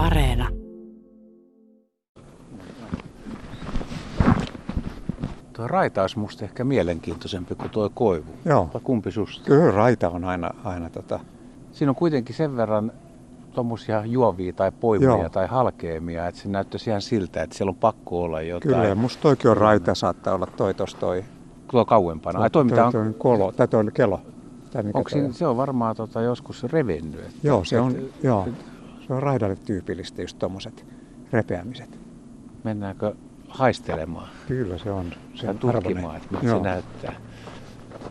[0.00, 0.48] Areena.
[5.52, 8.32] Tuo raita olisi musta ehkä mielenkiintoisempi kuin tuo koivu.
[8.44, 8.70] Joo.
[8.74, 9.44] Vai kumpi susta?
[9.44, 11.20] Kyllä raita on aina, aina tota,
[11.72, 12.92] Siinä on kuitenkin sen verran
[13.54, 15.28] tuommoisia juovia tai poimia Joo.
[15.28, 18.74] tai halkeamia, että se näyttäisi ihan siltä, että siellä on pakko olla jotain.
[18.74, 21.24] kyllä ja musta toikin on raita, saattaa olla toi tos toi.
[21.70, 22.40] Tuo kauempana.
[22.40, 24.20] Ai toi mitä on, toi, toi kolo, tai toi kelo.
[24.70, 25.34] Tai mikä onko toi siinä, on.
[25.34, 27.20] se on varmaan tota joskus revennyt.
[27.20, 28.48] Että, Joo, se on, että- joo,
[29.10, 30.86] se on raidalle tyypillistä just tommoset
[31.32, 32.00] repeämiset.
[32.64, 33.14] Mennäänkö
[33.48, 35.12] haistelemaan Kyllä se on.
[35.34, 37.12] Se on tutkimaan, että miltä se näyttää.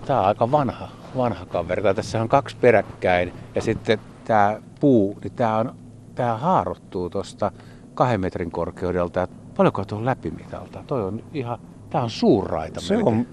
[0.05, 1.93] Tämä on aika vanha, vanha kaveri.
[1.95, 5.76] Tässä on kaksi peräkkäin ja sitten tämä puu, niin tämä, on,
[6.16, 7.52] tämä haarottuu tuosta
[7.93, 9.27] kahden metrin korkeudelta.
[9.57, 10.84] Paljonko tuo on läpimitalta?
[10.88, 11.59] Toi on ihan,
[11.90, 13.18] tämä on suurraita Se melkein.
[13.18, 13.27] on,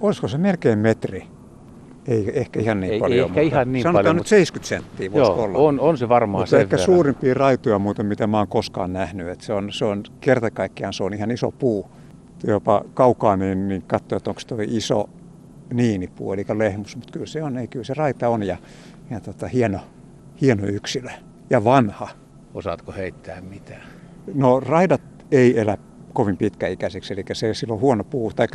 [0.00, 1.28] olisiko se melkein metri?
[2.08, 3.18] Ei ehkä ihan niin Ei- ei paljon.
[3.18, 5.58] ehkä mutta ihan niin sanotaan paljon, nyt mutta- 70 senttiä voisi Joo, olla.
[5.58, 6.84] on, on se varmaan Mutta ehkä verran.
[6.86, 9.28] suurimpia raitoja muuten, mitä mä oon koskaan nähnyt.
[9.28, 11.90] Et se, on, se on kerta kaikkiaan se on ihan iso puu.
[12.46, 15.08] Jopa kaukaa niin, niin katsoo, että onko tuo iso
[15.74, 16.96] niinipuu, eli lehmus.
[16.96, 18.56] Mutta kyllä se on, ei, kyllä se raita on ja,
[19.10, 19.78] ja tota, hieno,
[20.40, 21.10] hieno yksilö
[21.50, 22.08] ja vanha.
[22.54, 23.82] Osaatko heittää mitään?
[24.34, 25.00] No raidat
[25.32, 25.76] ei elä
[26.12, 28.46] kovin pitkäikäiseksi, eli se sillä on huono puu, tai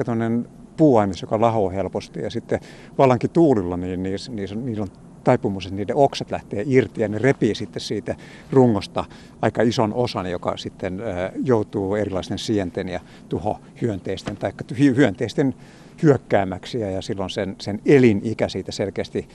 [0.78, 2.22] puuaines, joka lahoo helposti.
[2.22, 2.60] Ja sitten
[2.98, 4.90] vallankin tuulilla, niin niissä, niissä, niillä on
[5.24, 8.16] taipumus, että niiden oksat lähtee irti ja ne repii sitten siitä
[8.52, 9.06] rungosta
[9.42, 11.02] aika ison osan, joka sitten
[11.44, 15.56] joutuu erilaisten sienten ja tuhohyönteisten tai hyönteisten
[16.04, 19.28] hyökkäämäksi ja, silloin sen, sen elinikä siitä selkeästi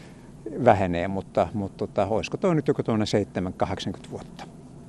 [0.65, 3.05] vähenee, mutta, mutta tota, olisiko tuo nyt joku tuonne
[4.07, 4.45] 7-80 vuotta.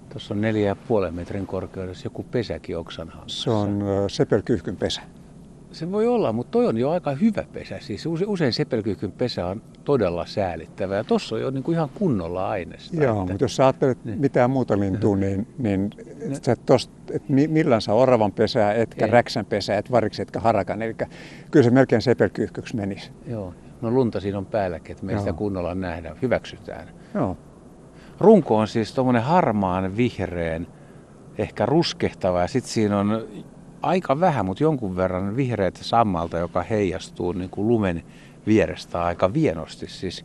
[0.10, 3.44] Tuossa on neljä ja puolen metrin korkeudessa joku pesäkin oksanhangassa.
[3.44, 5.02] Se on sepelkyyhkyn pesä.
[5.72, 7.80] Se voi olla, mutta toi on jo aika hyvä pesä.
[7.80, 11.90] Siis use- usein sepelkyykyn pesä on todella säälittävä ja tossa on jo niin kuin ihan
[11.94, 12.96] kunnolla aineesta.
[13.04, 14.20] Joo, että- mutta jos sä ajattelet Niin.
[14.20, 15.90] mitään muuta lintua, niin, niin
[16.36, 19.12] et sä et tost, et mi- millään saa oravan pesää, etkä Ei.
[19.12, 20.82] räksän pesää, et variksi, etkä harakan.
[20.82, 20.96] Eli
[21.52, 23.12] kyllä se melkein sepelkyyhkyksi menisi.
[23.28, 26.16] Joo, no lunta siinä on päälläkin, että me sitä kunnolla nähdä.
[26.22, 26.88] Hyväksytään.
[27.14, 27.38] Joo.
[28.20, 30.68] Runko on siis tuommoinen harmaan vihreän,
[31.38, 33.28] ehkä ruskehtava ja sitten siinä on
[33.82, 38.04] aika vähän, mutta jonkun verran vihreät sammalta, joka heijastuu niin kuin lumen
[38.48, 39.88] vierestä aika vienosti.
[39.88, 40.24] Siis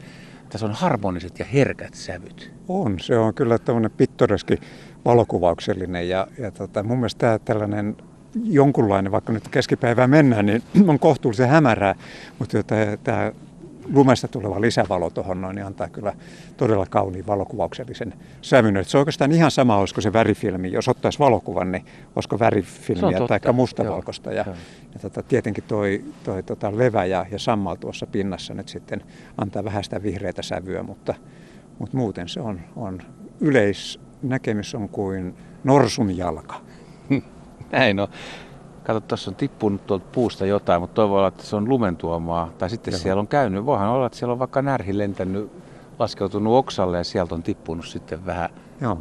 [0.49, 2.53] tässä on harmoniset ja herkät sävyt.
[2.69, 4.61] On, se on kyllä tämmöinen pittoreski
[5.05, 7.97] valokuvauksellinen ja, ja tota, mun mielestä tämä tällainen
[8.45, 11.95] jonkunlainen, vaikka nyt keskipäivään mennään, niin on kohtuullisen hämärää,
[12.39, 12.59] mutta
[13.05, 13.33] tämä
[13.93, 16.13] lumesta tuleva lisävalo tuohon noin, niin antaa kyllä
[16.57, 18.77] todella kauniin valokuvauksellisen sävyn.
[18.77, 20.73] Et se on oikeastaan ihan sama, olisiko se värifilmi.
[20.73, 21.85] Jos ottaisi valokuvan, niin
[22.17, 24.33] olisiko värifilmiä tai mustavalkoista.
[24.33, 24.57] Ja, Joo.
[24.95, 29.03] ja tota, tietenkin toi, toi tota levä ja, ja sammal tuossa pinnassa nyt sitten
[29.39, 31.15] antaa vähän sitä vihreätä sävyä, mutta,
[31.79, 33.03] mutta muuten se on, on
[33.41, 36.61] yleisnäkemys on kuin norsun jalka.
[37.73, 38.09] Näin on.
[38.87, 42.51] Kato, tuossa on tippunut tuolta puusta jotain, mutta toivon olla, että se on lumen tuomaa.
[42.59, 42.99] Tai sitten Joo.
[42.99, 43.67] siellä on käynyt.
[43.67, 45.53] Voihan olla, että siellä on vaikka närhi lentänyt,
[45.99, 48.99] laskeutunut oksalle ja sieltä on tippunut sitten vähän Joo.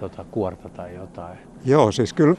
[0.00, 1.38] tota, kuorta tai jotain.
[1.64, 2.36] Joo, siis kyllä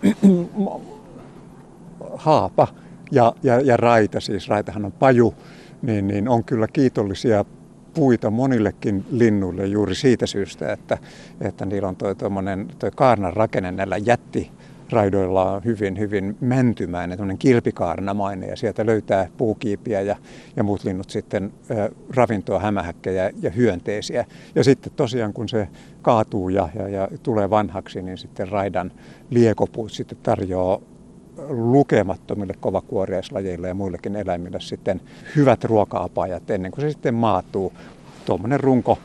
[2.15, 2.67] haapa
[3.11, 5.33] ja, ja, ja raita, siis raitahan on paju,
[5.81, 7.45] niin, niin on kyllä kiitollisia
[7.93, 10.97] puita monillekin linnuille juuri siitä syystä, että,
[11.41, 12.15] että niillä on toi,
[12.79, 14.51] toi kaarnan rakenne näillä jätti
[14.91, 20.15] raidoilla on hyvin, hyvin mäntymäinen, tämmöinen kilpikaarnamainen ja sieltä löytää puukiipiä ja,
[20.55, 24.25] ja muut linnut sitten ö, ravintoa, hämähäkkejä ja hyönteisiä.
[24.55, 25.67] Ja sitten tosiaan kun se
[26.01, 28.91] kaatuu ja, ja, ja tulee vanhaksi, niin sitten raidan
[29.29, 30.79] liekopuut sitten tarjoaa
[31.49, 35.01] lukemattomille kovakuoriaislajeille ja muillekin eläimille sitten
[35.35, 37.73] hyvät ruoka-apajat ennen kuin se sitten maatuu.
[38.25, 38.97] Tuommoinen runko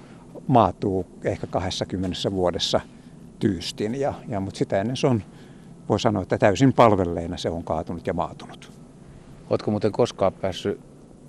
[0.46, 2.80] maatuu ehkä 20 vuodessa
[3.38, 5.22] tyystin, ja, ja, mutta sitä ennen se on,
[5.88, 8.72] voi sanoa, että täysin palvelleena se on kaatunut ja maatunut.
[9.50, 10.80] Oletko muuten koskaan päässyt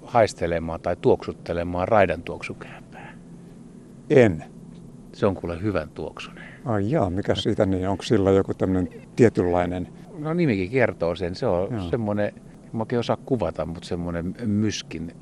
[0.04, 3.14] haistelemaan tai tuoksuttelemaan raidan tuoksukääpää?
[4.10, 4.44] En.
[5.14, 6.44] Se on kuule hyvän tuoksunen.
[6.66, 9.88] Ai jaa, mikä siitä niin, onko sillä joku tämmöinen tietynlainen,
[10.18, 11.36] No nimikin kertoo sen.
[11.36, 11.90] Se on Joo.
[11.90, 12.34] semmoinen,
[12.74, 15.16] mä oikein osaa kuvata, mutta semmoinen myskin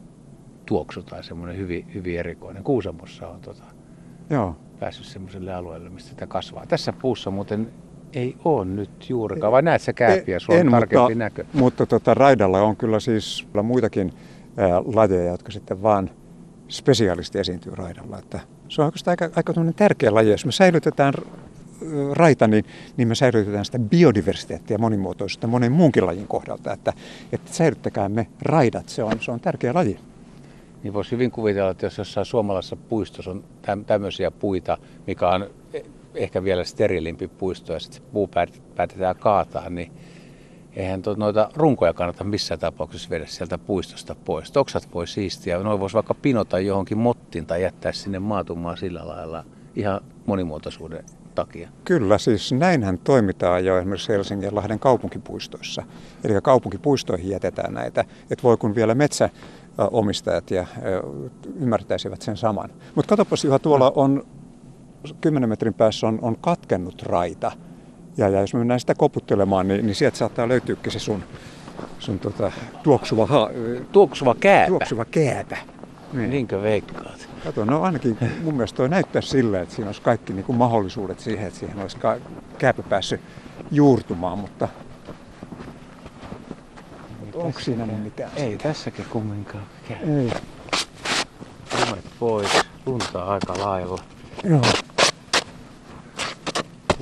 [0.66, 2.64] tuoksu tai semmoinen hyvin, hyvin erikoinen.
[2.64, 3.64] Kuusamossa on tota,
[4.30, 6.66] joo, päässyt semmoiselle alueelle, mistä sitä kasvaa.
[6.66, 7.72] Tässä puussa muuten
[8.16, 11.46] ei ole nyt juurikaan, vai näet sä kääpiä, sulla on tarkempi mutta, näkö.
[11.54, 14.14] mutta tota, raidalla on kyllä siis muitakin
[14.58, 16.10] ää, lajeja, jotka sitten vaan
[16.68, 18.20] spesiaalisti esiintyy raidalla.
[18.20, 18.40] Että
[18.70, 20.32] se on oikeastaan aika, aika tärkeä laji.
[20.32, 21.14] Jos me säilytetään
[22.12, 22.66] raita, niin,
[22.98, 26.74] niin me säilytetään sitä biodiversiteettiä ja monimuotoisuutta monen muunkin lajin kohdalta.
[26.74, 26.94] Että,
[27.32, 30.00] että säilyttäkää me raidat, se on, se on tärkeä laji.
[30.84, 34.78] Niin voisi hyvin kuvitella, että jos jossain suomalaisessa puistossa on täm- tämmöisiä puita,
[35.08, 35.50] mikä on
[36.16, 38.30] ehkä vielä steriilimpi puisto ja sitten puu
[38.76, 39.92] päätetään kaataa, niin
[40.76, 44.58] eihän to, noita runkoja kannata missään tapauksessa viedä sieltä puistosta pois.
[44.58, 49.44] Oksat voi siistiä, noin voisi vaikka pinota johonkin mottiin tai jättää sinne maatumaan sillä lailla
[49.76, 51.04] ihan monimuotoisuuden
[51.36, 51.70] takia.
[51.84, 55.84] Kyllä, siis näinhän toimitaan jo esimerkiksi Helsingin ja Lahden kaupunkipuistoissa.
[56.24, 60.66] Eli kaupunkipuistoihin jätetään näitä, että voi kun vielä metsäomistajat ja
[61.56, 62.70] ymmärtäisivät sen saman.
[62.96, 64.26] Mutta katsopas Juha, tuolla on
[65.22, 67.52] 10 metrin päässä on, on katkennut raita.
[68.18, 71.24] Ja, ja jos me mennään sitä koputtelemaan, niin, niin sieltä saattaa löytyäkin se sun,
[72.00, 72.52] sun tota,
[72.84, 73.50] tuoksuva, ha,
[73.92, 74.68] tuoksuva kääpä.
[74.68, 75.58] Tuoksuva kääpä.
[76.14, 76.30] Niin.
[76.30, 77.30] Niinkö veikkaat?
[77.44, 81.20] Kato, no ainakin mun mielestä toi näyttää silleen, että siinä olisi kaikki niin kuin mahdollisuudet
[81.20, 81.98] siihen, että siihen olisi
[82.58, 83.22] kääpä päässyt
[83.72, 84.68] juurtumaan, mutta
[87.34, 88.32] onko siinä niin mitään?
[88.36, 88.64] Ei siitä?
[88.64, 89.98] tässäkin kumminkaan käy.
[89.98, 90.32] Ei.
[91.80, 92.52] Lumet pois,
[92.86, 94.00] lunta aika lailla.
[94.44, 94.62] Joo.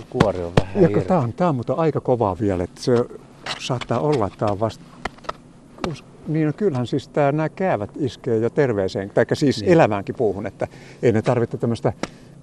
[0.10, 3.06] Kuori on vähän ja, Tämä on, tää on mutta aika kovaa vielä, että se
[3.60, 4.84] saattaa olla, että tämä on vasta
[6.28, 9.72] niin no kyllähän siis tämä, nämä käävät iskee jo terveeseen, tai siis niin.
[9.72, 10.68] eläväänkin puuhun, että
[11.02, 11.94] ei ne tarvitse tämmöistä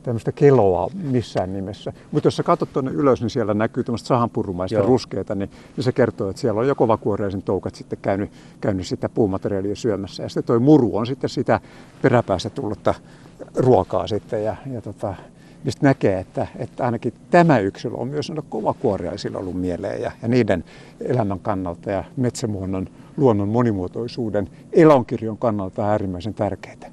[0.03, 1.93] tämmöistä keloa missään nimessä.
[2.11, 4.87] Mutta jos sä katsot tuonne ylös, niin siellä näkyy tämmöistä sahanpurumaista Joo.
[4.87, 8.31] ruskeita, niin, niin se kertoo, että siellä on jo kovakuoreisen toukat sitten käynyt,
[8.61, 10.23] käynyt sitä puumateriaalia syömässä.
[10.23, 11.61] Ja sitten toi muru on sitten sitä
[12.03, 12.95] peräpäästä tullutta
[13.57, 14.45] ruokaa sitten.
[14.45, 15.15] Ja, ja tota,
[15.65, 20.65] mistä näkee, että, että ainakin tämä yksilö on myös kovakuoriaisilla ollut mieleen ja, ja niiden
[21.01, 22.87] elämän kannalta ja metsämuonnon
[23.17, 26.91] luonnon monimuotoisuuden elonkirjon kannalta äärimmäisen tärkeää.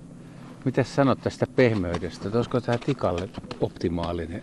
[0.66, 2.30] Mitä sanot tästä pehmeydestä?
[2.34, 3.30] Olisiko tämä tikalle
[3.62, 4.40] optimaalinen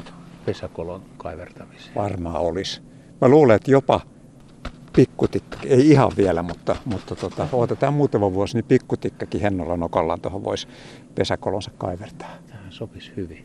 [0.46, 1.94] pesäkolon kaivertamiseen?
[1.94, 2.80] Varmaan olisi.
[3.20, 4.00] Mä luulen, että jopa
[4.96, 10.44] pikkutikka, ei ihan vielä, mutta, mutta tota, otetaan muutama vuosi, niin pikkutikkakin hennolla nokallaan tuohon
[10.44, 10.68] voisi
[11.14, 12.30] pesäkolonsa kaivertaa.
[12.48, 13.44] Tähän sopisi hyvin.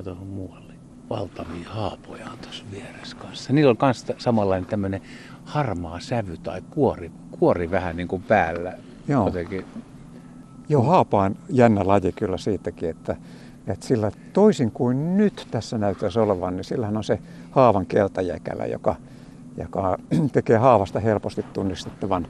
[0.00, 0.72] Ja tuohon muualle.
[1.10, 3.52] Valtavia haapoja on tuossa vieressä kanssa.
[3.52, 5.02] Niillä on myös samanlainen tämmöinen
[5.44, 8.72] harmaa sävy tai kuori, kuori vähän niin kuin päällä.
[9.08, 9.26] Joo.
[9.26, 9.64] Jotenkin.
[10.68, 13.16] Joo, haapa on jännä laji kyllä siitäkin, että,
[13.66, 17.18] että sillä toisin kuin nyt tässä näyttäisi olevan, niin sillähän on se
[17.50, 18.96] haavan keltajäkälä, joka,
[19.56, 19.98] joka
[20.32, 22.26] tekee haavasta helposti tunnistettavan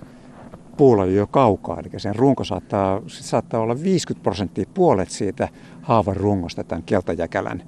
[0.81, 1.81] puolella jo kaukaa.
[1.81, 5.49] Eli sen runko saattaa, saattaa olla 50 prosenttia puolet siitä
[5.83, 7.63] haavan rungosta tämän keltajäkälän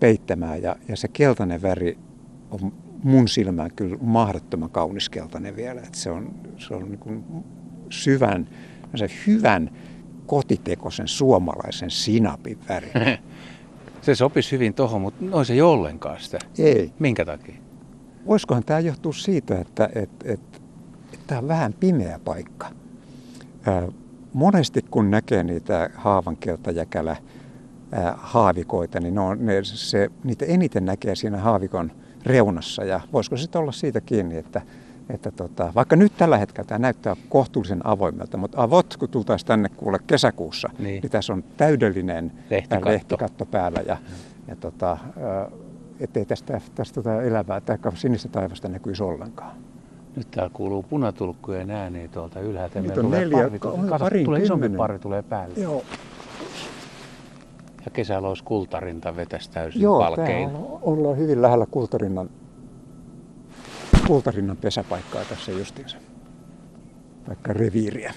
[0.00, 0.56] peittämää.
[0.56, 1.98] Ja, ja se keltainen väri
[2.50, 5.80] on mun silmään kyllä mahdottoman kaunis keltainen vielä.
[5.80, 7.44] Että se on, se on niin
[7.90, 8.48] syvän,
[8.94, 9.70] se hyvän
[10.26, 12.90] kotitekoisen suomalaisen sinapin väri.
[14.02, 16.38] Se sopisi hyvin tuohon, mutta noin se ei ollenkaan sitä.
[16.58, 16.92] Ei.
[16.98, 17.54] Minkä takia?
[18.26, 20.61] Voisikohan tämä johtua siitä, että, että, että,
[21.12, 22.70] että tämä on vähän pimeä paikka.
[24.32, 27.16] Monesti kun näkee niitä haavankeltajäkälä
[28.16, 31.92] haavikoita, niin ne on, ne, se, niitä eniten näkee siinä haavikon
[32.26, 32.84] reunassa.
[32.84, 34.62] Ja voisiko sitten olla siitä kiinni, että,
[35.10, 39.68] että tota, vaikka nyt tällä hetkellä tämä näyttää kohtuullisen avoimelta, mutta avot, kun tultaisiin tänne
[39.68, 43.80] kuule kesäkuussa, niin, niin tässä on täydellinen lehtikatto, lehtikatto päällä.
[43.86, 43.96] Ja,
[44.48, 44.98] ja tota,
[46.00, 49.56] ettei tästä, tästä tota elävää tai sinistä taivasta näkyisi ollenkaan.
[50.16, 52.80] Nyt täällä kuuluu punatulkkujen ääni tuolta ylhäältä.
[52.80, 55.54] Nyt on neljä, parvi, kato, tulee isompi parvi tulee päälle.
[55.56, 55.84] Joo.
[57.84, 60.50] Ja kesällä olisi kultarinta vetäisi täysin Joo, palkein.
[60.50, 62.30] Joo, ollaan hyvin lähellä kultarinnan,
[64.06, 65.96] kultarinnan pesäpaikkaa tässä justiinsa.
[67.28, 68.14] Vaikka reviiriä.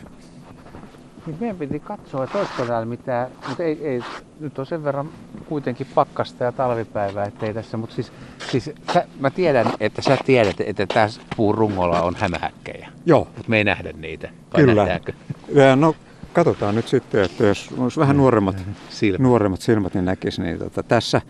[1.25, 4.01] Niin meidän piti katsoa, että olisiko täällä mitään, mutta ei, ei,
[4.39, 5.09] nyt on sen verran
[5.45, 8.11] kuitenkin pakkasta ja talvipäivää, ettei tässä, mutta siis,
[8.51, 12.89] siis sä, mä tiedän, että sä tiedät, että tässä puun rungolla on hämähäkkejä.
[13.05, 13.27] Joo.
[13.35, 14.29] Mutta me ei nähdä niitä.
[14.53, 14.81] Vai Kyllä.
[14.81, 15.13] Nähdäänkö?
[15.49, 15.95] Ja no
[16.33, 20.83] katsotaan nyt sitten, että jos olisi vähän nuoremmat silmät, nuoremmat silmät niin näkisi, niin tota,
[20.83, 21.21] tässä,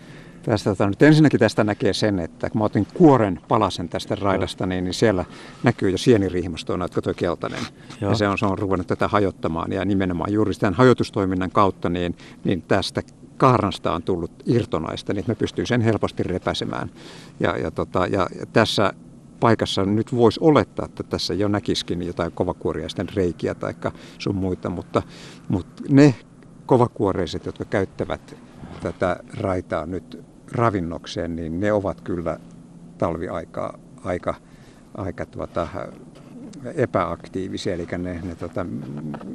[0.46, 4.66] tästä, tota, nyt ensinnäkin tästä näkee sen, että kun mä otin kuoren palasen tästä raidasta,
[4.66, 5.25] niin, niin siellä
[5.64, 7.60] näkyy jo sieniriihmastoa, jotka tuo keltainen.
[8.02, 8.12] Joo.
[8.12, 12.16] Ja se on, se on ruvennut tätä hajottamaan ja nimenomaan juuri tämän hajotustoiminnan kautta, niin,
[12.44, 13.02] niin tästä
[13.38, 16.90] kaarnasta on tullut irtonaista, niin me pystyy sen helposti repäsemään.
[17.40, 18.94] Ja, ja, tota, ja tässä
[19.40, 23.74] paikassa nyt voisi olettaa, että tässä jo näkisikin jotain kovakuoriaisten reikiä tai
[24.18, 25.02] sun muita, mutta,
[25.48, 26.16] mutta ne
[26.66, 28.36] kovakuoreiset, jotka käyttävät
[28.82, 32.40] tätä raitaa nyt ravinnokseen, niin ne ovat kyllä
[32.98, 34.36] talviaikaa aika,
[34.98, 35.68] aika tuota,
[36.75, 38.66] epäaktiivisia, eli ne, ne tota,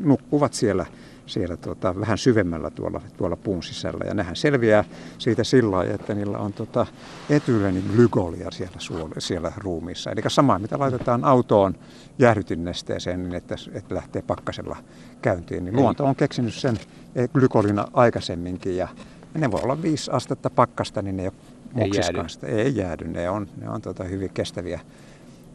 [0.02, 0.86] nukkuvat siellä
[1.30, 4.04] siellä tuota, vähän syvemmällä tuolla, tuolla puun sisällä.
[4.04, 4.84] Ja nehän selviää
[5.18, 6.86] siitä sillä lailla, että niillä on tuota,
[7.30, 10.10] etyleniglykoolia siellä, suole, siellä ruumiissa.
[10.10, 11.74] Eli sama, mitä laitetaan autoon
[12.18, 14.76] jäähdytinnesteeseen, niin että, että lähtee pakkasella
[15.22, 15.64] käyntiin.
[15.64, 16.78] Niin luonto on keksinyt sen
[17.32, 18.88] glykolina aikaisemminkin ja
[19.34, 21.32] ne voi olla viisi astetta pakkasta, niin ne jo
[21.72, 22.46] moksiskansta.
[22.46, 24.80] Ei, ei jäädy, ne on, ne on tota hyvin kestäviä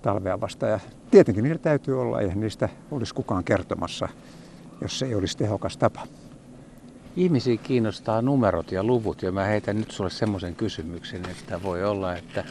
[0.01, 0.71] talvea vastaan.
[0.71, 0.79] Ja
[1.11, 4.09] tietenkin niillä täytyy olla, eihän niistä olisi kukaan kertomassa,
[4.81, 6.07] jos se ei olisi tehokas tapa.
[7.15, 12.15] Ihmisiä kiinnostaa numerot ja luvut ja mä heitän nyt sulle semmoisen kysymyksen, että voi olla,
[12.15, 12.43] että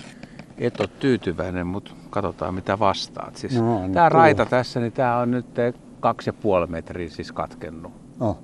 [0.58, 3.36] et ole tyytyväinen, mutta katsotaan mitä vastaat.
[3.36, 5.46] Siis no, tämä raita tässä, niin tämä on nyt
[6.00, 7.92] kaksi ja puoli metriä siis katkennut.
[8.20, 8.38] Oh.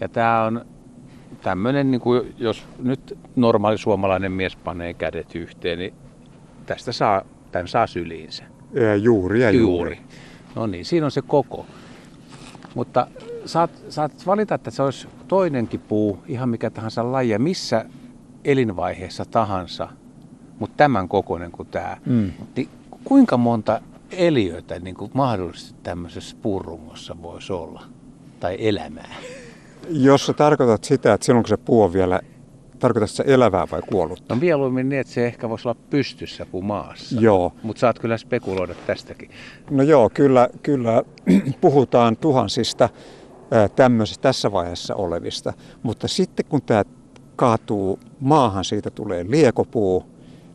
[0.00, 0.66] Ja tämä on
[1.44, 5.94] tämmöinen, niin kuin jos nyt normaali suomalainen mies panee kädet yhteen, niin
[6.66, 7.22] tästä saa,
[7.52, 8.44] tämän saa syliinsä.
[8.72, 9.96] Ja juuri ja juuri.
[9.96, 9.98] juuri.
[10.54, 11.66] No niin, siinä on se koko.
[12.74, 13.06] Mutta
[13.46, 17.84] saat, saat valita, että se olisi toinenkin puu, ihan mikä tahansa laji, missä
[18.44, 19.88] elinvaiheessa tahansa,
[20.58, 21.96] mutta tämän kokoinen kuin tämä.
[22.06, 22.32] Mm.
[22.56, 22.68] Niin
[23.04, 27.82] kuinka monta eliöitä niin kuin mahdollisesti tämmöisessä puurungossa voisi olla?
[28.40, 29.14] Tai elämää?
[29.88, 32.20] Jos sä tarkoitat sitä, että silloin kun se puu on vielä,
[32.78, 34.34] tarkoitat se elävää vai kuollutta?
[34.34, 37.20] No mieluummin niin, että se ehkä voisi olla pystyssä kuin maassa.
[37.20, 37.52] Joo.
[37.62, 39.30] Mutta saat kyllä spekuloida tästäkin.
[39.70, 41.02] No joo, kyllä, kyllä
[41.60, 42.88] puhutaan tuhansista
[43.76, 45.52] tämmöisessä tässä vaiheessa olevista.
[45.82, 46.84] Mutta sitten kun tämä
[47.36, 50.04] kaatuu maahan, siitä tulee liekopuu,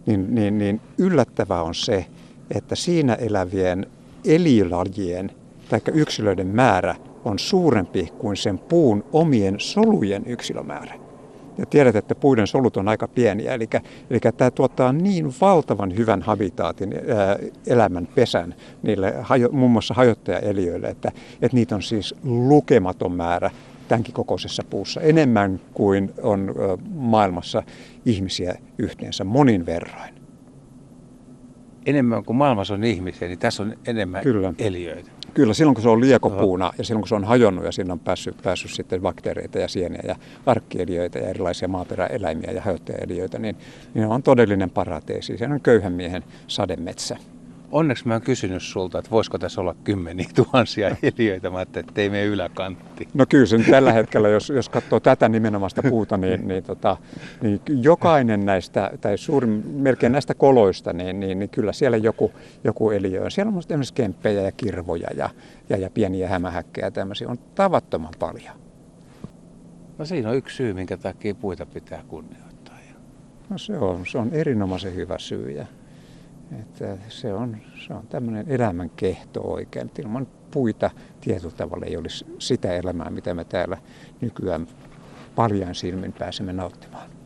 [0.06, 2.06] niin, niin, niin yllättävää on se,
[2.56, 3.86] että siinä elävien
[4.26, 5.32] eliölajien
[5.70, 6.96] tai yksilöiden määrä
[7.26, 10.94] on suurempi kuin sen puun omien solujen yksilömäärä.
[11.58, 13.70] Ja tiedät, että puiden solut on aika pieniä, eli,
[14.10, 20.88] eli tämä tuottaa niin valtavan hyvän habitaatin, ää, elämän pesän niille hajo, muun muassa hajottajaeliöille,
[20.88, 21.12] että,
[21.42, 23.52] että niitä on siis lukematon määrä
[23.88, 26.56] tämänkin kokoisessa puussa, enemmän kuin on
[26.90, 27.64] maailmassa
[28.06, 30.20] ihmisiä yhteensä monin verroin
[31.86, 34.54] enemmän kuin maailmassa on ihmisiä, niin tässä on enemmän Kyllä.
[34.60, 35.12] eliöitä.
[35.34, 38.00] Kyllä, silloin kun se on liekopuuna ja silloin kun se on hajonnut ja siinä on
[38.00, 43.56] päässyt, päässyt sitten bakteereita ja sieniä ja arkkieliöitä ja erilaisia maaperäeläimiä ja hajottajaeliöitä, niin,
[43.94, 45.38] niin on todellinen parateesi.
[45.38, 47.18] Se on köyhän miehen sademetsä
[47.72, 52.10] onneksi mä oon kysynyt sulta, että voisiko tässä olla kymmeniä tuhansia eliöitä, mä että ei
[52.10, 53.08] mene yläkantti.
[53.14, 56.98] No kyllä se tällä hetkellä, jos, jos katsoo tätä nimenomaista puuta, niin, niin, tota,
[57.42, 62.32] niin jokainen näistä, tai suurin melkein näistä koloista, niin, niin, niin kyllä siellä joku,
[62.64, 63.32] joku eliö on.
[63.32, 65.30] Siellä on esimerkiksi kemppejä ja kirvoja ja,
[65.70, 68.56] ja, ja pieniä hämähäkkejä ja tämmöisiä on tavattoman paljon.
[69.98, 72.50] No siinä on yksi syy, minkä takia puita pitää kunnioittaa.
[73.50, 75.52] No se on, se on erinomaisen hyvä syy.
[75.52, 75.66] Ja
[76.60, 79.86] että se on, se on tämmöinen elämän kehto oikein.
[79.86, 80.90] Että ilman puita
[81.22, 83.78] tietyllä tavalla ei olisi sitä elämää, mitä me täällä
[84.22, 84.68] nykyään
[85.36, 87.19] paljon silmin pääsemme nauttimaan.